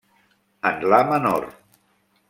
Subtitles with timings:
[0.69, 1.49] En la menor.